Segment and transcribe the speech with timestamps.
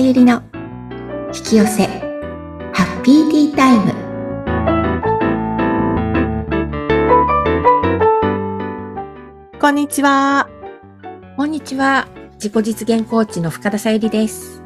[0.00, 0.42] ゆりの
[1.26, 1.86] 引き寄せ
[2.72, 3.92] ハッピーティータイム。
[9.60, 10.48] こんにちは。
[11.36, 12.08] こんにちは。
[12.42, 14.62] 自己実現コーチの深田さゆりです。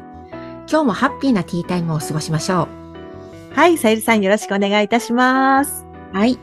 [0.69, 2.69] 今日もハッピーなティータイムを過ごしましょ
[3.53, 5.85] はい、さゆりさんよろしくお願いいたします。
[6.13, 6.39] うはい。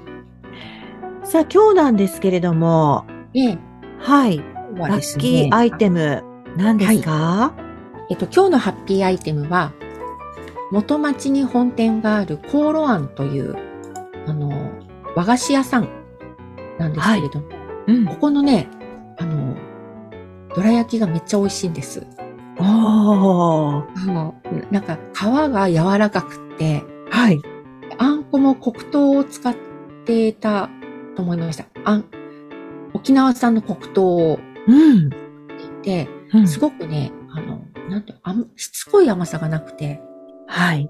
[1.24, 3.56] さあ、今日なんですけれども、で
[4.00, 6.22] はい、今日はラッキーアイテム、
[6.58, 7.54] 何ですか、
[8.10, 9.72] えっと、今日のハッピーアイテムは、
[10.70, 13.56] 元町に本店があるコーロアンという、
[14.26, 14.70] あの、
[15.14, 15.88] 和菓子屋さん
[16.78, 17.46] なんですけれども、
[17.86, 18.68] うんここのね、
[19.18, 19.56] あの、
[20.54, 22.06] どら焼きがめっちゃ美味しいんです。
[22.58, 22.64] おー。
[22.64, 24.34] あの、
[24.70, 25.18] なんか皮
[25.52, 27.40] が柔らかくって、はい。
[27.98, 29.54] あんこも黒糖を使っ
[30.06, 30.70] てた
[31.16, 31.66] と思いました。
[31.84, 32.04] あん、
[32.94, 35.10] 沖縄産の黒糖をうん。
[35.82, 40.00] で、うんすごくね、あの、なんて、あんしつこい甘さがなくて、
[40.46, 40.88] はい。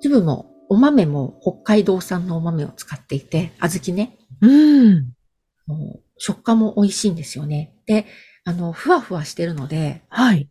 [0.00, 4.46] 粒も、お豆も北海道産のお豆を使っていて、小豆ね、う
[4.90, 5.12] ん。
[5.66, 7.74] もう食感も美味しいんですよね。
[7.86, 8.06] で、
[8.44, 10.48] あの、ふわふわしてるので、はい。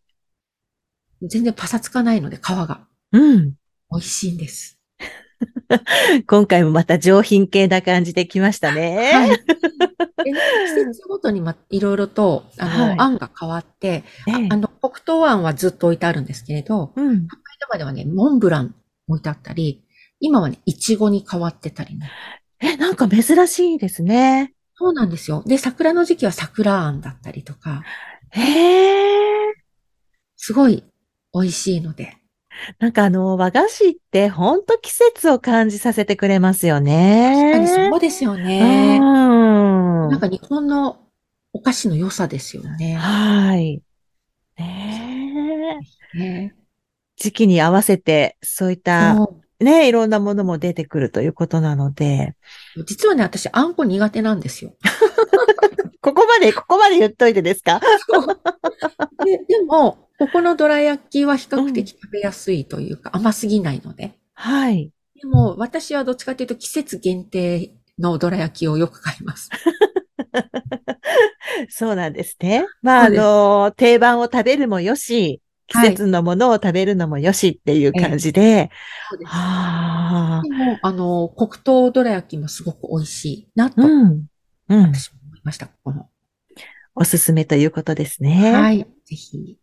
[1.21, 3.53] 全然パサつかないので、皮がうん。
[3.91, 4.79] 美味しいんです。
[6.27, 9.11] 今回もまた上品系な感じで来ましたね。
[9.13, 9.29] はい。
[9.29, 9.35] で
[10.31, 17.27] 季節ごとにま、いろいろと、あの、はいあんが変わって、ええあの、黒糖あんはずっと置いてあるんですけれど、うん。
[17.27, 18.75] 北海道まではね、モンブラン
[19.07, 19.81] 置いてあったり、
[20.19, 22.11] 今はね、いちごに変わってたりね。
[22.59, 24.53] え、なんか珍しいですね。
[24.75, 25.41] そうなんですよ。
[25.45, 27.83] で、桜の時期は桜あんだったりとか、
[28.31, 29.53] へえ。
[30.35, 30.83] すごい
[31.33, 32.17] 美味しいので。
[32.79, 37.51] なんかあの、和菓子ってほんと季節を感じさせてくれますよ確ね。
[37.53, 38.99] かにそうですよね。
[39.01, 40.09] うん。
[40.09, 40.97] なんか日本の
[41.53, 42.95] お菓子の良さですよね。
[42.95, 43.81] はい。
[44.57, 45.79] ね
[46.15, 46.55] えね
[47.15, 52.35] 時期に合わせて、そういった、そね、いろんなものも出てくるということなので、
[52.75, 54.75] う実はね、私、あんこ苦手なんですよ。
[56.01, 57.79] ここまで、ここまで言っといてですか？
[59.25, 64.13] ででも、ここのどら焼きは比較的食べやすいというか、甘すぎないので。
[64.33, 64.91] はい。
[65.15, 69.49] でも、私はどっちかというと季節限定のどら焼きをよく買います。
[71.69, 72.65] そうなんですね。
[72.81, 78.69] まあ、あの、定番を食べるもよし、季はい節のものを食べるのもよしっていう感じで、
[79.09, 79.31] そうです。
[79.31, 84.25] はあ、でも、あの、黒糖どら焼きもすごく美味しいなと、うん。
[84.69, 84.81] うん。
[84.93, 86.09] 私も思いました、ここの。
[86.95, 88.53] おすすめということですね。
[88.53, 88.79] はい。
[88.79, 89.57] ぜひ。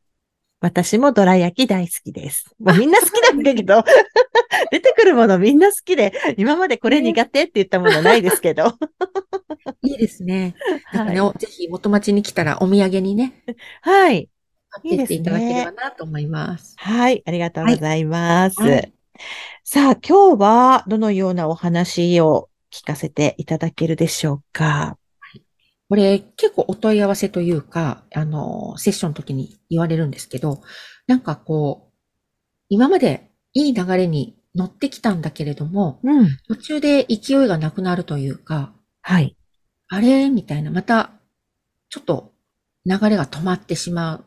[0.61, 2.55] 私もどら焼き大好きです。
[2.61, 3.83] もうみんな好きなんだけど、
[4.71, 8.75] 出てくるものみんな好きで、今までこれ苦手って言ったものないですけど。
[9.83, 10.55] いいですね。
[10.93, 13.43] だからね、はおぜひ元町に来たらお土産にね、
[13.83, 14.29] はい。
[14.71, 16.75] 買ってっていただければなと思います。
[16.79, 17.23] はい。
[17.27, 18.61] ありがとうございます。
[18.61, 18.93] はい
[19.65, 24.97] さあ、今日はどのようなお話を聞かせていただけるでしょうか？
[25.91, 30.63] これ結構お問い合わせというか、あの、セッションの時に言われるんですけど、
[31.07, 31.93] なんかこう、
[32.71, 36.29] 今までいい流れに乗ってきたんだけれども、うん。
[36.49, 38.73] 途中で勢いがなくなるというか、
[39.03, 39.37] はい。
[39.93, 40.31] あれ？
[40.31, 41.11] みたいな、また、
[41.89, 42.33] ちょっと
[42.87, 44.25] 流れが止まってしま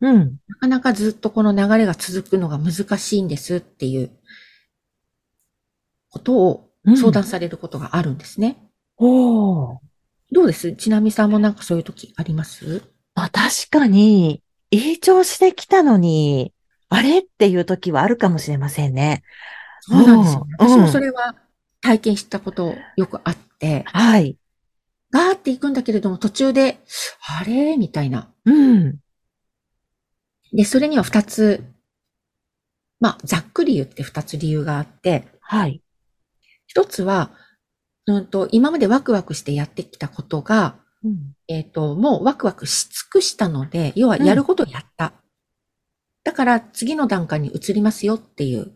[0.00, 0.08] う。
[0.08, 0.38] うん。
[0.48, 4.10] なかなかずっとこの流れが続くのが難しいんですっていう
[6.08, 8.56] ことをうん相談されることがあるんですね。
[8.96, 9.78] おー。
[10.30, 10.72] どうです？
[10.74, 12.82] ちなみさんもなんかそういう時あります？
[13.14, 16.52] まあ確かに、いい調子で来たのに、
[16.88, 19.24] あれっていう時はあるかもしれませんね。
[19.80, 20.46] そうなんですよ。
[20.48, 21.34] うん私もそれは
[21.80, 24.36] 体験したことよくあって、はい。
[25.12, 26.78] ガーって行くんだけれども途中で、
[27.28, 27.76] あれ？
[27.76, 28.32] みたいな。
[28.46, 28.98] うん。
[30.52, 31.64] で、それには二つ、
[32.98, 35.82] まあ、ざっくり言って二つ理由があって、はい。
[36.66, 37.30] 一つは、
[38.06, 41.34] うんと、今までワクワクしてやってきたことが、うん。
[41.46, 45.12] えっ、と、もうワクワクし尽くしたので、要はやることをやった。
[46.24, 48.72] だから次の段階に移りますよっていう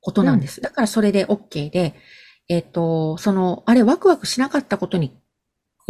[0.00, 0.60] ことなんです。
[0.60, 1.94] だからそれで OK で、
[2.48, 5.18] えっ、と、その、あれワクワクしなかったことに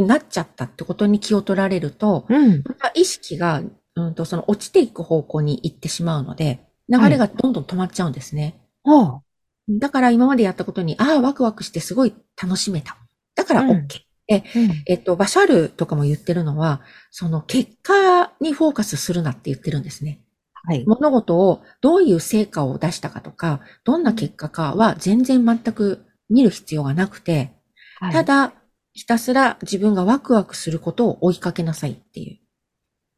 [0.04, 2.62] なっちゃったってことに気を取られると、うん。
[2.64, 3.62] また意識が、
[3.96, 8.60] うんと、その落ちていく方向に行ってしまうので、流れがどんどん止まっちゃうんですね。
[8.84, 9.20] おー。
[9.68, 12.96] だから今までやったことに、ああ、ワクワクしてすごい楽しめた。
[13.34, 13.66] だから OK。
[13.70, 13.82] うん
[14.30, 14.82] うん。
[14.86, 20.20] えっと、バシャールとかも言ってるのは、その結果にフォーカスするなって言ってるんですね。
[20.52, 20.84] はい。
[20.86, 27.52] 物事をどういう成果を出したかとか、どんな結果かは全然全く見る必要がなくて、
[28.00, 28.52] はいただ、
[28.98, 32.32] ひたすら自分がワクワクすることを追いかけなさいってい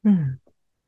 [0.04, 0.10] う。
[0.10, 0.38] うん。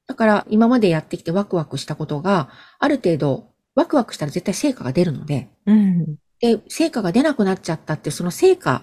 [0.06, 6.17] だから今までやってきてワクワクしたことが、ある程度ワクワクしたら絶対成果が出るので、うん。
[6.41, 8.83] で、成果が出なくなっちゃったって、その成果、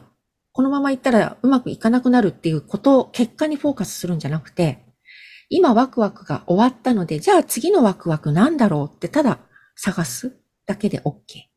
[0.52, 4.84] このままいったらうまくいかなくなるっていうことを結果にフォーカスするんじゃなくて、
[5.50, 9.38] 今ワクワクが終わったので、じゃあ次のワクワクなんだろうってただ
[9.76, 10.36] 探す
[10.66, 11.49] だけで OK。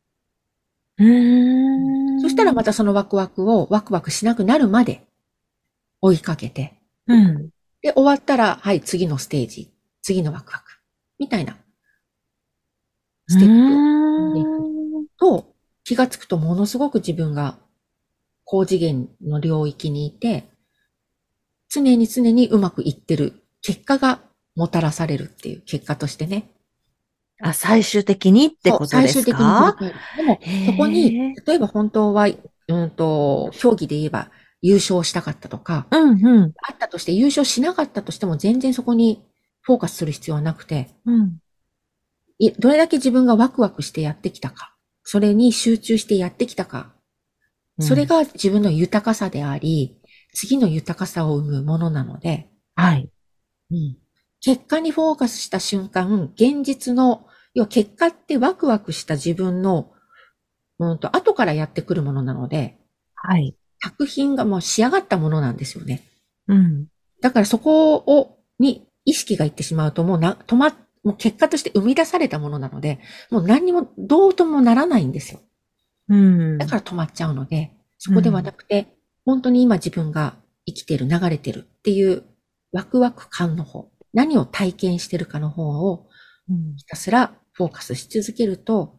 [1.02, 2.20] うーん。
[2.20, 5.06] そしたらまたそのワクワクをワクワクしなくなるまで
[6.00, 6.74] 追いかけて、
[7.06, 7.50] うん。
[7.82, 9.72] で、終わったら、はい、次のステージ、
[10.02, 10.64] 次のワクワク、
[11.18, 11.56] みたいな
[13.28, 15.54] ステップと
[15.84, 17.58] 気がつくとものすごく自分が
[18.44, 20.44] 高次元の領域にいて、
[21.68, 24.20] 常に常にうまくいってる結果が
[24.54, 26.50] もたらされるっていう結果としてね。
[27.42, 29.40] あ、最終的にってことです最終的に。
[30.16, 32.28] でも、そこに、例えば本当は、
[32.68, 34.30] うんと、競技で言えば
[34.60, 39.24] 優勝したかったとか、うん、うん、あったとして優勝しなかったとしても全然そこに
[39.60, 41.38] フォーカスする必要はなくて、うん。
[42.38, 46.92] いどれだけ自分がワクワクしてやってきたか、それに集中してやってきたか、
[47.80, 49.98] それ、が自分の豊かさであり、
[50.34, 53.10] 次の豊かさを生むものなので、はい。
[54.40, 59.92] 結果にフォーカスした瞬間、現実の、要は結果ってワクワクした自分の、
[60.78, 62.78] うんと、後からやってくるものなので、
[63.14, 63.56] はい。
[63.82, 66.02] 作品がもう仕上がったものなんですよね。
[66.48, 66.86] うん。
[67.20, 70.70] だからそこを、に意識がいってしまうともうな、止ま、
[71.02, 73.00] もう結果として生み出されたものなので、
[73.30, 75.40] もう何にもどうともならないんですよ。
[76.08, 76.58] うん。
[76.58, 82.24] だから止まっちゃうので、そこではなくて、本当に今自分が生きてる、流れてるっていう
[82.72, 86.08] ワクワク感の方、何を体験してるかの方を
[86.48, 88.98] うんひたすらフォーカスし続けると、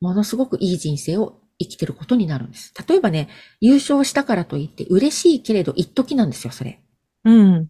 [0.00, 2.74] ものすごくいい人生を生きてることになるんです。
[2.88, 3.28] 例えばね、
[3.60, 6.80] 優勝したからといって嬉しいけれど一時なんですよ、それ。
[7.24, 7.68] うん。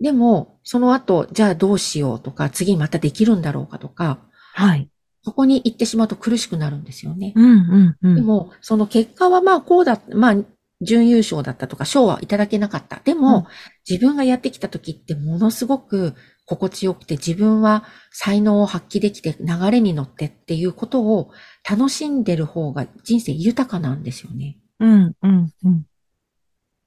[0.00, 4.20] でも、その後、じゃあどうしようとか、次またできるんだろうかとか、
[4.54, 4.88] はい。
[5.24, 7.32] そこに行ってしまうと苦しくなるんですよね。
[7.36, 8.14] うん、うん、うん。
[8.16, 10.36] でも、その結果はまあこうだ、まあ、
[10.80, 13.00] 準優勝だったとか、賞はいただけなかった。
[13.04, 13.44] でも、うん
[13.88, 16.14] 自分がやってきた時ってものすごく
[16.46, 21.30] 心地よくて、自分は才能を発揮できて流れに乗ってっていうことを
[21.68, 24.58] 楽しんでる方が人生豊かなんですよね。
[24.80, 25.86] うん、うん、うん。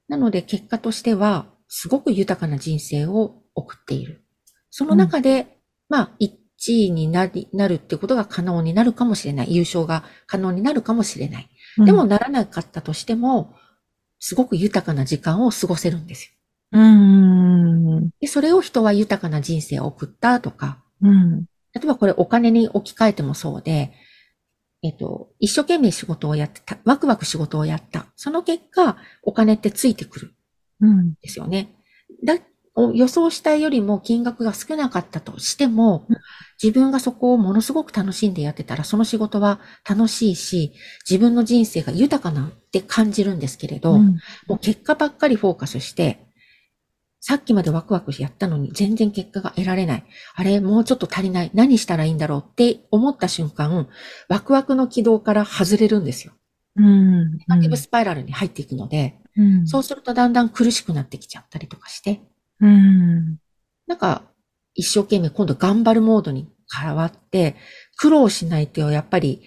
[0.08, 4.24] なので結果としては、すごく豊かな人生を送っている。
[4.70, 5.58] その中で、
[5.88, 6.30] まあ、1
[6.68, 9.54] 位になり、なるってことが可能になるかもしれない。
[9.54, 11.48] 優勝が可能になるかもしれない。
[11.84, 13.54] でも、ならなかったとしても、
[14.18, 16.35] すごく豊かな時間を過ごせるんですよ。
[16.72, 23.92] うん、で、それを人は豊かな人生を送ったとか、うん、例えばこれお金に置き換えてもそうで、
[24.82, 28.06] えっと、一生懸命仕事をやってた、ワクワク仕事をやった。
[28.16, 30.34] その結果、お金ってついてくる。
[30.80, 31.74] んうん、ですよね。
[32.24, 32.38] だ、
[32.94, 36.16] 予想したよりも金額が少なかったとしてもうん、
[36.62, 40.72] 自分がそこをものすごく楽しんでやってたら、その仕事は楽しいし、
[41.08, 44.06] 自分の人生が豊かなって感じるんですけれど、うん、
[44.46, 46.25] もう結果ばっかりフォーカスして、
[47.28, 50.04] さっきまでワクワクやったのに全然結果が得られない。
[50.36, 51.50] あれ、もうちょっと足りない。
[51.54, 53.88] 何したらいいんだろうって思った瞬間、
[54.28, 56.34] ワクワクの軌道から外れるんですよ。
[56.76, 62.20] うん、ネガティブスパイラルに入っていくので、うん、そうするとだんだん苦しくなってきちゃったりとかして、
[62.60, 63.38] うん、
[63.88, 64.22] なんか
[64.74, 67.56] 一生懸命今度頑張るモードに変わって、
[67.96, 69.42] 苦労しないとやっぱり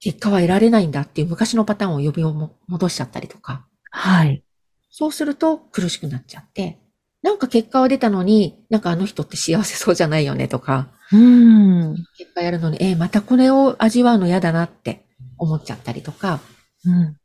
[0.00, 4.42] 結果は得られないんだっていう昔のパターンを呼び戻しちゃったりとか、はい。
[4.88, 6.78] そうすると苦しくなっちゃって、
[7.22, 15.06] なんか結果は出たのに、なんかあの人って幸せそうじゃないよねとか、うん、結果やるのに、えーまたこれを味わうの嫌だなって
[15.38, 16.40] 思っちゃったりとか、
[16.84, 17.16] うん、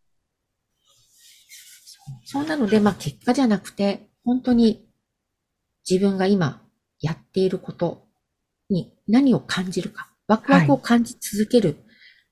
[2.26, 4.88] そうなので、まあ結果じゃなくて、本当に
[5.90, 6.62] 自分が今
[7.00, 8.08] やっていること
[8.70, 11.78] に何を感じるか、ワクワクを感じ続ける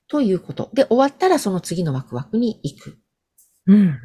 [0.07, 0.69] ということ。
[0.73, 2.97] で、終わったらその次のワクワクに行く。
[3.67, 3.99] うん。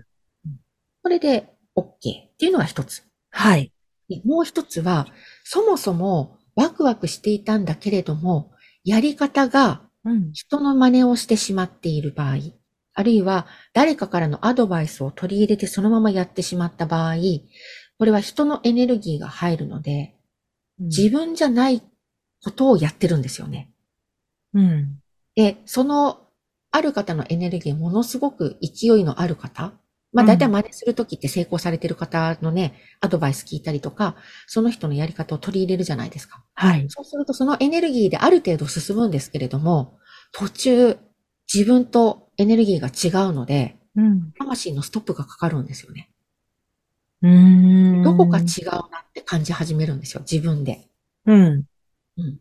[1.03, 1.93] これで OK っ
[2.37, 3.05] ていうのが一つ。
[3.37, 3.73] はい。
[4.09, 5.07] でもう一つは、
[5.45, 8.53] そもそもワクワクしていたんだけれども、
[8.85, 12.37] やり方がうん、人の真似をしてしまっている場合、
[12.95, 17.17] あるいは誰かからのアドバイスを取り入れてそのままやってしまった場合、
[17.99, 20.15] これは人のエネルギーが入るので、
[20.79, 21.83] 自分じゃない
[22.43, 23.73] ことをやってるんですよね。
[24.55, 25.01] うん、
[25.35, 26.21] で、その
[26.71, 29.73] ある方のエネルギー、ものすごく勢いのある方、
[30.17, 36.43] まあうん大体真似するときって成功されてる方のね、アドバイス聞いたりとか、その人のやり方を取り入れるじゃないですか。
[36.55, 36.87] はい。
[36.89, 39.99] そうするとそのエネルギーである程度進むんですけれども、
[40.33, 40.99] 途中
[41.53, 46.11] 自分とエネルギーが違うので、うん、魂のストップがかかるんですよね。
[47.23, 48.03] うん。
[48.03, 50.89] どこか違うなって感じ始めるんですよ、自分で。
[51.27, 51.65] うん。
[52.17, 52.41] うん。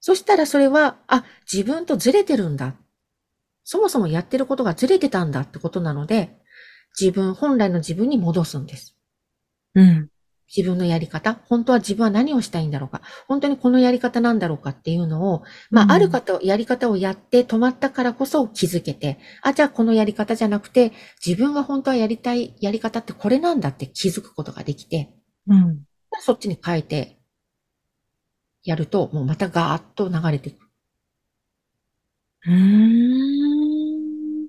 [0.00, 2.74] そしたらそれは、あ、自分とずれてるんだ。
[3.64, 6.38] そもそもやってることがずれてたんだってことなので、
[6.98, 8.96] 自分、本来の自分に戻すんです。
[9.74, 10.08] うん。
[10.54, 20.92] 自分のやり方、本当は自分は何をしたいんだろうか、本当にこのやり方なんだろうかっていうのを、まうんあ、ある方、やり方をやって止まったからこそ気づけて、あ、じゃあこのやり方じゃなくて、
[21.24, 25.12] 自分が本当はやりたいやり方ってこれなんだって気づくことができて、
[25.48, 25.84] うん。
[26.20, 27.18] そっちに変えて、
[28.64, 30.68] やると、もうまたガーッと流れていく。
[32.46, 34.48] うーん。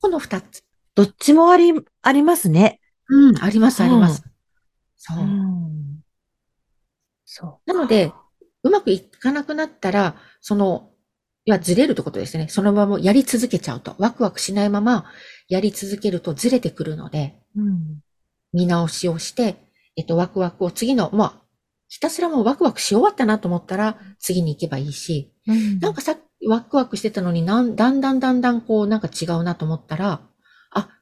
[0.00, 0.67] この二つ。
[0.98, 2.80] どっちもあり、ありますね。
[3.08, 4.24] うん、あります、あります。
[4.96, 5.24] そう。
[5.24, 6.00] ん。
[7.24, 7.72] そう。
[7.72, 8.12] なので、
[8.64, 10.90] うまくいかなくなったら、その、
[11.44, 12.48] いや、ずれるってことですね。
[12.48, 13.94] そのままやり続けちゃうと。
[13.98, 15.04] ワクワクしないまま
[15.48, 18.00] やり続けるとずれてくるので、うん。
[18.52, 19.54] 見直しをして、
[19.94, 21.42] えっと、ワクワクを次の、まあ、
[21.86, 26.16] ひたすらもうワクワクし終わったなと思ったら、次に行けばいいし、うんなんかさ、
[26.48, 30.27] ワクワクしてたのになん、だんだんだんだんこう、なんか違うなと思ったら、あ、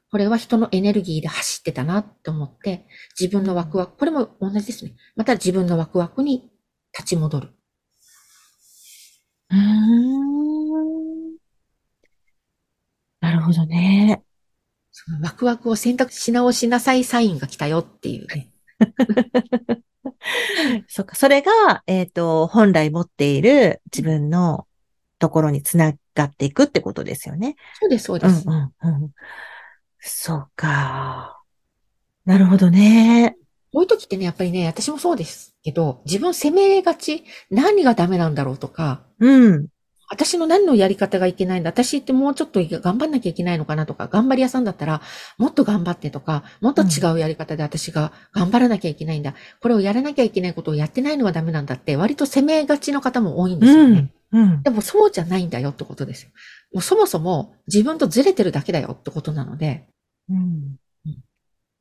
[0.09, 2.85] これは人のエネルギーで走ってたなと思って、
[3.19, 4.95] 自分のワクワク、これも同じですね。
[5.15, 6.49] また自分のワクワクに
[6.97, 7.49] 立ち戻る。
[9.49, 11.37] うーん。
[13.19, 14.23] なるほどね。
[14.91, 18.49] そのワクワクを選択し直しなさいサインが来たよっていうね。
[20.87, 21.15] そっか。
[21.15, 24.67] それが、えっと、本来持っている自分の
[25.19, 27.55] ところにつながっていくってことですよね。
[27.79, 28.47] そうです、そうです。
[28.47, 28.73] うんうん
[29.03, 29.11] うん。
[30.07, 31.41] そうか。
[32.25, 33.37] なるほどね。
[33.71, 39.67] こういう時ってね、やっぱりね、私もそうですけど、自分責めがち、何がダメなんだろうとか、うん。
[40.09, 41.69] 私の何のやり方がいけないんだ。
[41.69, 45.01] 私ってもうちょっと頑張んなきゃいけないのかなとか、頑張り屋さんだったら、
[45.37, 49.35] もっと頑張ってとか、もっと違うやり方で私が頑張らなきゃいけないんだ。
[49.61, 54.11] これをやらなきゃいけないことをやってないのはダメなんだって、割と責めがちの方も多いんですよね。
[54.31, 54.41] うん。
[54.41, 54.63] うん。
[54.63, 56.29] でもそうじゃないんだよってことですよ。
[56.73, 59.87] もうそもそも自分とずれてるだけだよってことなので、
[60.29, 60.77] うん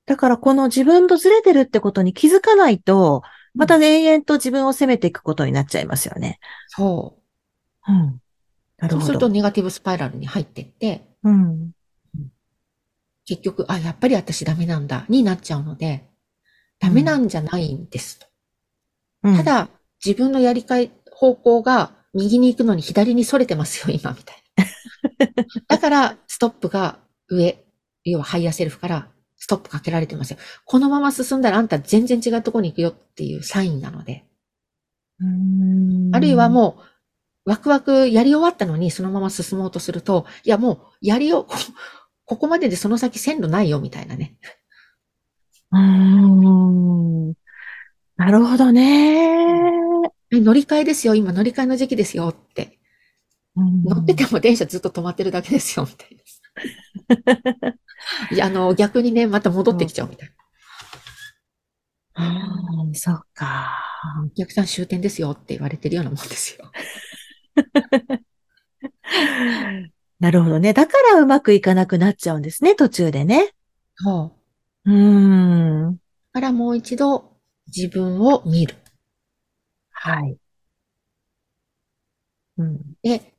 [0.07, 3.23] だからこの自分とずれてるってことに気づかないと、
[3.55, 6.39] また延々と自分を責めていくことになっちゃいますよね。
[6.69, 7.19] そ
[7.89, 7.93] う。
[7.93, 8.21] うん。
[8.79, 9.01] なるほど。
[9.01, 11.73] そうするとネガティブスパイラルに入っていって、うん。
[13.25, 16.05] 結局、あ、やっぱり私ダメなんだ、になっちゃうので、
[16.79, 18.27] ダメなんじゃないんですと。
[19.25, 19.69] うんた、だ、
[20.05, 24.37] 自分のやりかい、方向が右に行くのに左に逸れてますよ、今、みたい
[25.19, 25.65] な。
[25.67, 27.66] だから、ストップが上、
[28.11, 30.39] 要はハイヤーセルフからストップかけられてますよ。
[30.65, 34.25] このまま進んだらあんた全然違うところに行くよっていうサインなので。
[35.21, 36.79] うんあるいはも
[37.45, 41.57] う、ワクワクやり終わったのにそのまま進もうとすると、いやもう、やりよ、こ
[42.25, 44.37] ここまででその先線路ないよ、みたいなね。
[45.73, 47.35] うーん。
[48.17, 49.67] なるほどね。
[50.33, 52.79] え乗り換えですよ、今乗り換えの時期ですよって。
[53.55, 57.75] 乗ってても電車ずっと止まってるだけですよ、みたいな。
[58.43, 60.31] あの、逆にね、また戻ってきちゃうみたい
[62.19, 63.45] うん、そうか。
[63.45, 64.25] な。
[64.25, 66.71] お客さん終点ですよって言われてるようなもんですよ。
[70.19, 70.73] なるほどね。
[70.73, 73.53] だからうまくいかなくなっちゃうんですね、途中でね。
[73.97, 74.33] そ
[74.87, 74.91] う。
[74.91, 75.93] うーん。
[75.93, 75.99] だ
[76.33, 77.37] からもう一度
[77.67, 78.77] 自分を見る。
[79.91, 80.39] はい。
[82.59, 82.95] うん。
[83.03, 83.35] で、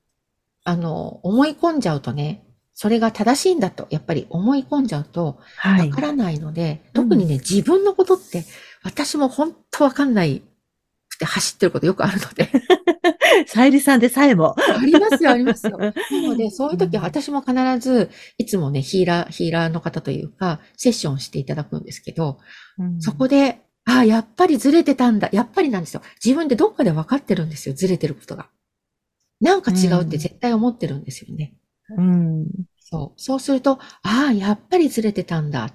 [0.63, 2.45] あの、思い込んじゃうとね、
[2.79, 6.01] それが正しいんだと、やっぱり思い込んじゃうと、はいわか。
[6.01, 8.45] らないので、うん特にね、自分のことって、
[8.83, 10.43] 私も本当わかんない
[11.09, 12.51] くて走ってることよくあるので。
[13.47, 14.55] さゆりさんでさえも。
[14.59, 15.79] ありますよ、ありますよ。
[15.81, 15.91] な
[16.21, 22.37] ので、そういう時は私も必ず、いつもね、ヒーラー、ヒーラーの方というか、セッションしていただくんですけど、
[22.99, 25.29] そこで、ああ、やっぱりずれてたんだ。
[25.31, 26.01] やっぱりなんですよ。
[26.23, 28.49] 自分でどっかで分かってるんですよ、ずれてることが。
[29.41, 31.53] なんか違うって絶対思ってるんですよね。
[31.53, 31.66] うん。
[32.79, 33.21] そう。
[33.21, 35.73] そうすると、ああ、やっぱりずれてたんだっ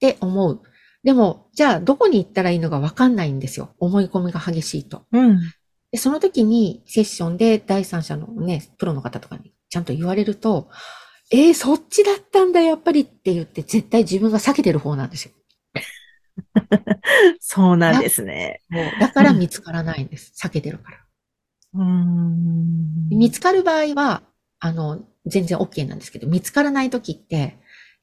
[0.00, 0.62] て思う。
[1.04, 3.70] でも、じゃあ、どこに行ったらいいのか分かんないんですよ。
[3.78, 5.06] 思い込みが激しいと。
[5.12, 5.38] うん。
[5.90, 10.68] で、その時にセッションで第三者のね、プロの方とかにちゃんと言われると、
[11.30, 15.32] えー、そっちだったんだ、やっぱりって言って絶対自分が避けてる方なんですよ。
[17.40, 18.60] そうなんですね。
[18.68, 20.32] もうだから見つからないんです。
[20.42, 20.98] 避けてるから。
[21.74, 23.08] うん。
[23.10, 24.22] 見つかる場合は、
[24.60, 27.58] あの、全然 OK なんですけど、見つからない時って、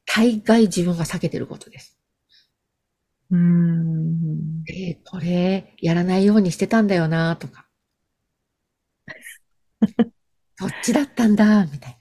[0.05, 1.97] 大概自分が避けてることです。
[3.31, 4.63] うん。
[4.69, 7.65] えー、これ、やらないようにしてたんだよなとか。
[10.57, 11.97] そっちだったんだ、みたい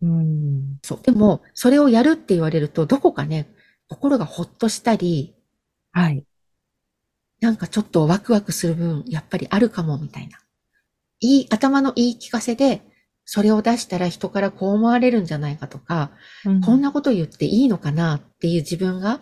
[0.00, 0.08] な。
[0.08, 0.78] うん。
[0.82, 1.00] そう。
[1.02, 3.48] でも、それをやるって言われると、どこかね、
[3.88, 5.34] 心がほっとしたり、
[5.92, 6.26] はい。
[7.40, 10.38] なんかちょっとワクワクする分、やっぱりあるかも、みたいな。
[11.20, 12.82] いい、頭の言い聞かせで、
[13.26, 16.12] それを出したら人からこう思われるんじゃないかとか、
[16.64, 19.20] こんなこと言っていいのかなっていう自分が、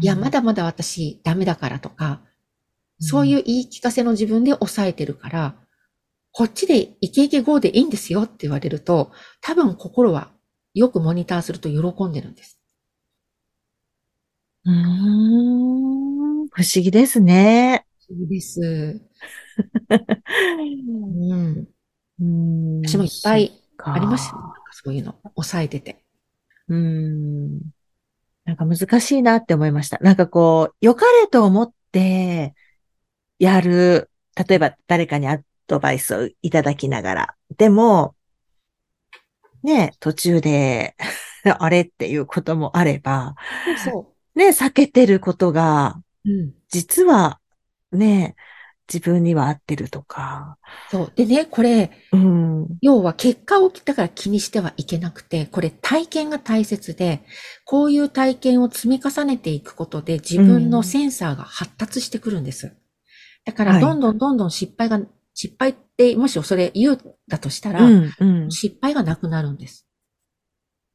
[0.00, 2.22] いや、まだまだ私ダメだからとか、
[3.00, 5.56] そういう言い聞かせの自分で抑えてるから、
[6.32, 10.30] こっちでイケイケ GO でいいんですよって言われると、多分心は
[10.74, 12.60] よくモニターすると喜んでるんです。
[14.64, 16.48] うーん。
[16.48, 17.84] 不思議ですね。
[18.08, 18.60] いいです。
[19.90, 21.68] うん。
[22.22, 24.38] うん私もいっぱいあありますよ。
[24.38, 25.16] なんかそういうの。
[25.34, 26.04] 抑えてて。
[26.68, 27.60] うん。
[28.44, 29.98] なんか難しいなって思いました。
[29.98, 32.54] なんかこう、良かれと思って
[33.38, 34.10] やる。
[34.48, 37.34] 例えば誰かにアドバイスをいただきながら。
[37.56, 38.14] でも、
[39.62, 40.96] ね、途中で、
[41.58, 43.34] あれっていうこともあれば、
[43.84, 46.30] そね、避けてることが、う。
[46.30, 46.54] うん。
[46.68, 47.40] 実は、
[47.90, 48.36] ね、
[48.92, 50.58] 自分には合ってるとか。
[50.90, 51.12] そう。
[51.14, 52.66] でね、これ、うん。
[52.80, 57.24] 要は結果をだから気にしてはいけなくて、これ体験が大切で、
[57.64, 62.76] こういう体験を積み重ねていくことで自分のセンサーが発達してくるんです。
[63.44, 65.00] だから、はいどんどんどんどん失敗が、
[65.34, 66.98] 失敗って、もしそれ言う
[67.28, 68.50] だとしたら、うん、うん。
[68.50, 69.86] 失敗がなくなるんです。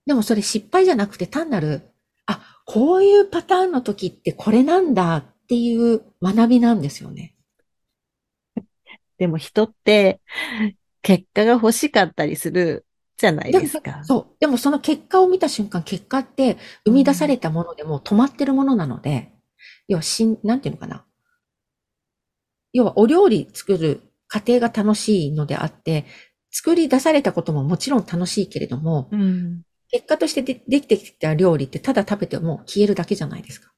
[0.06, 1.82] でもそれ失敗じゃなくて単なる、
[2.26, 7.37] あ、こういうパターンの時ってこれなんだっていう学びなんですよね。
[9.18, 10.22] でも人って、
[11.02, 12.86] 結果が欲しかったりする
[13.18, 14.04] じゃないですか。
[14.04, 14.38] そう。
[14.40, 19.34] でもその結果を見た瞬間、結果って生み出されたものでも止まってるものなので、
[19.88, 21.06] 要はしん、なんていうのかな。
[22.74, 26.06] 要はお料理作る過程が楽しいのであって、
[26.52, 29.64] 作り出されたことももちろん楽しいけれども、うん。
[29.90, 33.72] 結果としてでできてきた料理ってただ食べても消えるだけじゃないですか。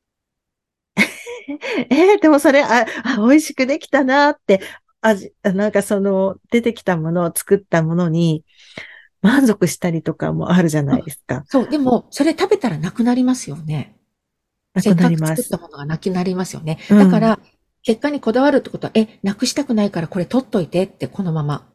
[1.89, 4.61] えーでもそれ、あ、あ、美味しくできたなって、
[5.01, 8.43] 味、なんかその、出てきたものを作ったものに、
[9.21, 11.43] 満足したりとかもあるじゃないですか。
[11.47, 11.69] そう。
[11.69, 13.95] でも、それ食べたらなくなりますよね。
[14.73, 15.57] なくくなります作った。
[15.57, 16.79] ものがなくなりますよね。
[16.89, 17.39] うんだから、
[17.83, 21.65] 結果にこだわるってことは、え、なくしたくないからこれ取っといてって、このまま。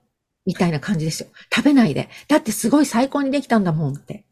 [0.47, 1.29] みたいな感じですよ。
[1.55, 2.11] 食べないで。
[2.29, 4.27] だってすごい最高にできたんだもんって。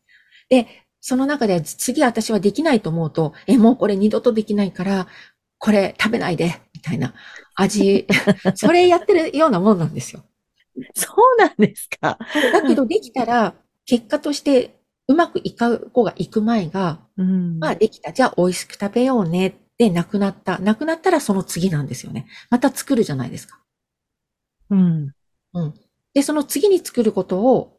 [0.50, 0.66] で、
[1.00, 5.08] その中で次私はできないと思うと、え、もうこれ二度とできないから、
[5.58, 6.60] これ食べないで。
[6.74, 7.14] みたいな
[7.54, 8.06] 味。
[8.54, 10.22] それやってるようなもんなんですよ。
[10.94, 12.18] そうなんですか。
[12.52, 17.58] だけどできたら、結果としてうまくいかう子が行く前が、うん。
[17.58, 18.12] まあできた。
[18.12, 20.58] じゃあ美味しく食べようねってなくなった。
[20.58, 22.26] なくなったらその次なんですよね。
[22.50, 23.60] また作るじゃないですか。
[24.70, 25.12] うん。
[25.54, 25.74] うん。
[26.14, 27.78] で、その次に作ることを、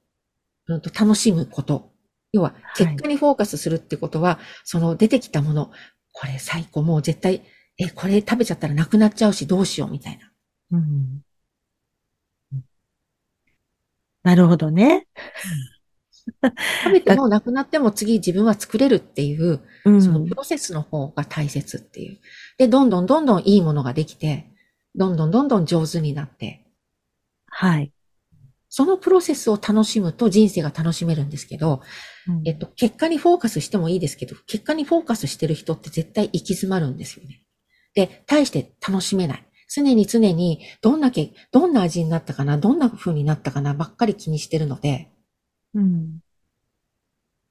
[0.67, 1.91] うん、と楽しむこと。
[2.31, 5.71] 要は、はい結果にフォーカスするってことは、その出てきたもの、
[6.12, 7.43] これ最高、もう絶対、
[7.77, 10.31] え、これ食べちゃったらなくなっちゃうし、どうしようみたいな。
[10.71, 11.21] うん。
[14.23, 15.07] なるほどね。
[16.83, 20.01] 食べてもなくなっても次自分は作れるっていう、うん。
[20.01, 22.19] そのプロセスの方が大切っていう。
[22.57, 24.49] で、どんどんどんどんいいものができて、
[24.95, 26.65] どんどんどんどん上手になって、
[27.47, 27.91] はい。
[28.69, 31.81] そのプロセスを楽しむと人生が楽しめるんですけど、
[32.27, 37.42] うんえっと、結果にフォーカスしてもいいですけど、結果にフォーカスしてる人って絶対行き詰まるんですよね。
[37.93, 39.47] で、対して楽しめない。
[39.69, 45.10] 常に常に、どんなけ、どんな味になったかな、どんな風になったかな、ばっかり気にしてるので、
[45.73, 46.19] うん。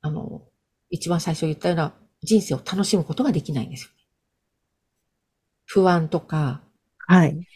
[0.01, 0.43] あの、
[0.91, 3.95] 一番最初言ったような人生を楽しむことができないんですよね。
[5.67, 6.63] 不安とか、
[7.09, 7.47] はい。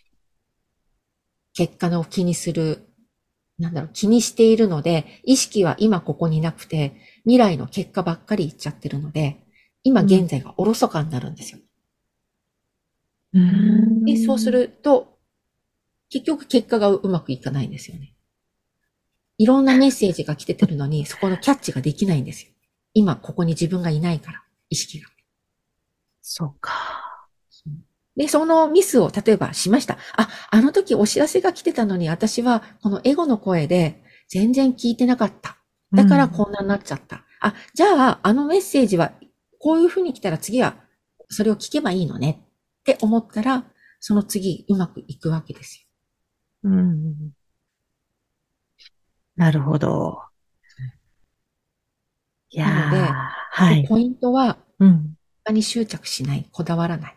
[1.54, 2.88] 結果の気にする、
[3.58, 9.44] なんだろう、気にしているので、意識は今ここになくて、未来の結果ばっかり言っちゃってるので、
[9.82, 11.60] 今現在がおろそかになるんですよ。
[13.36, 14.50] うんで、そうす。
[14.50, 15.18] ると、
[16.08, 18.14] 結局結果がうまくいかないんですよね。
[19.38, 22.52] いろんなメッセージが来ててるのに、そこのキャッチができないんですよ。
[22.94, 25.08] 今ここに自分がいないから、意識が。
[26.22, 26.72] そうか。
[28.16, 29.98] で、そのミスを例えばしました。
[30.16, 35.58] あ、あの時お知らせが来てたのに私はこのエゴの声で全然聞いてなかった。
[35.92, 37.24] だからこんなになっちゃった。
[37.40, 39.12] あ、じゃああのメッセージは
[39.58, 40.76] こういう風に来たら次は
[41.28, 42.45] それを聞けばいいのね
[42.92, 43.64] って思ったら、
[43.98, 45.84] その次うまくいくわけです
[46.62, 46.70] よ。
[46.70, 47.32] うん。
[49.34, 50.20] なるほど。
[52.50, 53.12] いやーなので
[53.50, 53.82] はい。
[53.82, 55.16] でポイントは、うん。
[55.44, 57.16] 他に執着しない、こだわらない。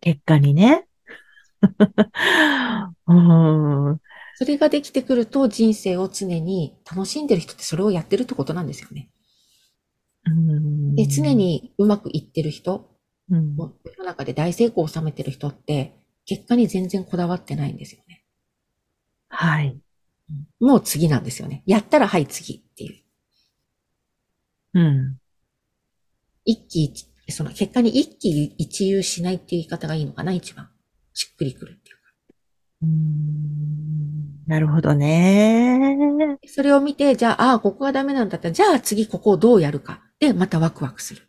[0.00, 0.86] 結果にね。
[3.08, 4.00] うん。
[4.36, 9.10] それができてくると人生を常に楽しんでる人ってそれをやってるってことなんですよね。
[10.26, 11.34] うんで、常。
[11.34, 12.93] にうまくいってる人、
[13.30, 18.24] うんもう世の中で大成功を収めてる人って、結果に全然こだわってないんですよね。
[19.28, 19.78] はい。
[20.60, 21.62] もう次なんですよね。
[21.66, 22.90] やったらはい次ってい
[24.74, 24.80] う。
[24.80, 25.18] うん。
[26.44, 30.70] 一喜一、その結果に一喜一憂しないっていう言い方がいいのかな、一番。
[31.12, 32.02] しっくりくるっていうか。
[32.82, 33.64] うーん
[34.46, 36.38] なるほどね。
[36.46, 40.02] それを見て、じゃあ、ああ、ここがダメなんだったら、じゃあ次ここをどうやるか。
[40.20, 41.22] で、またワクワクする。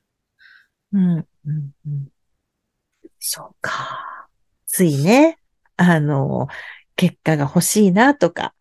[0.93, 2.07] うん、うん、うん。
[3.19, 4.27] そうか。
[4.67, 5.37] ついね、
[5.77, 6.47] あの、
[6.95, 8.53] 結果が欲しいなとか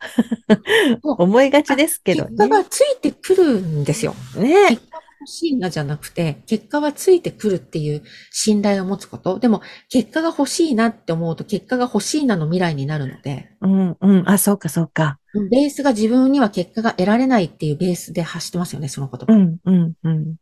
[1.02, 2.30] 思いがちですけどね。
[2.30, 4.14] 結果がついてくるんですよ。
[4.36, 4.70] ね。
[4.70, 9.38] 結果が欲しいなじゃなくて、結果はついてくるっていう信頼を持つこと。
[9.38, 14.28] でも、結果が欲しいなって思うと、結果が欲しいなの未来になるので、うん、うん。
[14.28, 15.18] あ、そうか、そうか。
[15.50, 19.32] ベースが自分には結果が得られないっていうベースで発してますよね、その言葉。
[19.32, 20.36] うん、うん、うん。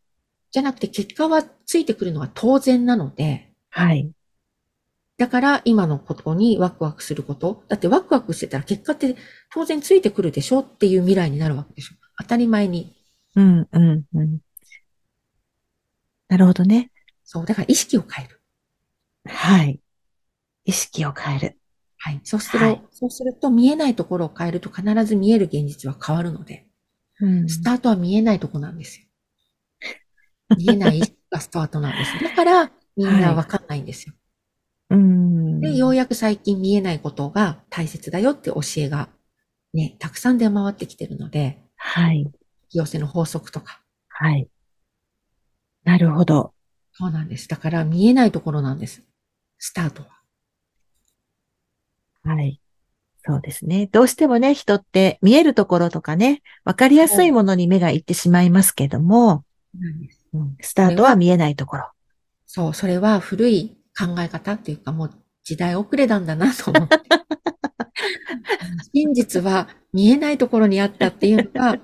[0.53, 4.11] じゃなくて、結果はついてくるのは当然なので、はい。
[5.17, 7.63] だから今のことにワクワクすること。
[7.67, 9.15] だってワクワクしてたら結果って
[9.51, 11.95] 当然ついてくるでしょっていう未来になるわけでしょ。
[12.19, 12.95] 当たり前に。
[13.35, 14.39] うん、うん、うん。
[16.27, 16.91] なるほどね。
[17.23, 17.45] そう。
[17.47, 18.41] だから意識を変える。
[19.25, 19.79] はい。
[20.65, 21.59] 意識を変える。
[21.97, 22.21] はい。
[22.23, 26.67] そうする、はいそうすると見えないところを変えると必ず見える現実は変わるので、
[27.19, 29.07] うんスタートは見えないとこなんですよ。
[30.57, 31.01] 見えない
[31.31, 32.23] がスタートなんです。
[32.23, 34.13] だからみんなわかんないんですよ。
[34.89, 35.61] うん。
[35.61, 39.09] で、ようやく最近見えないことが大切だよって教えが
[39.73, 42.29] ね、たくさん出回ってきてるので、はい。
[42.71, 43.81] 寄せの法則とか。
[44.09, 44.47] はい。
[45.83, 46.53] なるほど。
[46.93, 47.47] そうなんです。
[47.47, 49.03] だから見えないところなんです。
[49.57, 50.09] スタートは。
[52.23, 52.59] はい。
[53.25, 53.87] そうですね。
[53.87, 59.43] どうしてもね、人って見えるところとかね、わかりやすいものに目がいってしまいますけども、
[59.79, 60.22] なんです。
[60.33, 61.91] うんスタートは見えないところ。
[62.45, 65.11] そう、それは古い考え方っていうかもう
[65.43, 66.97] 時代遅れなんだなと思って。
[68.93, 71.77] 真実は見えないところにあったっていうのが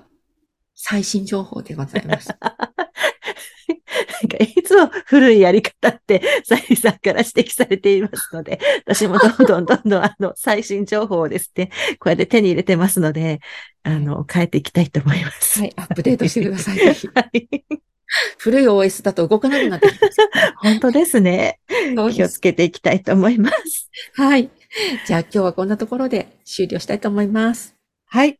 [0.74, 2.28] 最新情報でございます。
[2.28, 13.40] なんかいつも古いやり方って、サイリさんから指摘されていますので、私もどんどんどんどんあの、最新情報をですね、こうやって手に入れてますので、
[13.82, 15.60] あの、変えていきたいと思います。
[15.60, 16.78] はい、アップデートしてください。
[17.14, 17.89] はい。
[18.38, 20.16] 古い OS だと動かなくなってきます。
[20.56, 21.60] 本当ですね。
[22.12, 23.90] 気をつけていきたいと思います。
[24.14, 24.50] はい。
[25.06, 27.76] じゃあ今日はこんなところで終了したいと思います。
[28.06, 28.38] はい。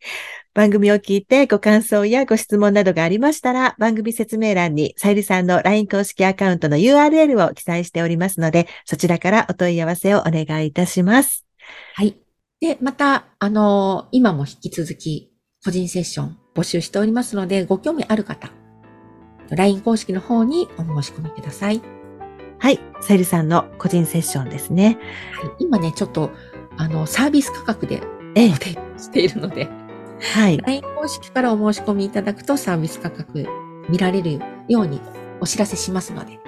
[0.53, 11.47] 番組を聞いてご感想やご質問などがありましたら、番組説明欄にさゆりさんの LINE 公式アカウントの URL を記載しておりますので、そちらからお問い合わせをお願いいたします。
[11.95, 12.17] はい。
[12.61, 15.33] で、また、あの今も引き続き、
[15.65, 18.51] 個人セッション募集しておりますので、ご興味ある方、
[19.51, 21.83] LINE 公式の方にお申し込みください。
[22.59, 22.79] はい。
[23.01, 24.99] さゆりさんの個人セッションですね。
[25.33, 26.31] はい、今ね、ちょっと、
[26.77, 28.03] あの、サービス価格で
[28.35, 28.51] ええ
[28.99, 29.69] しているので、
[30.35, 30.59] はい。
[30.59, 33.47] LINE 公式からお申し込みいただくとサービス価格
[33.89, 35.01] 見られるように
[35.41, 36.39] お知らせしますので、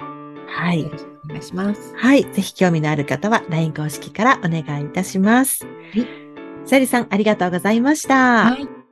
[0.47, 0.89] はいよ。
[0.89, 1.93] ろしくお願いします。
[1.95, 2.23] はい。
[2.31, 5.65] ぜひ興味のある方は LINE 公式からお願いいたします。
[5.93, 6.01] い
[6.65, 8.45] さゆりさん、ありがとうございました。
[8.51, 8.82] はい。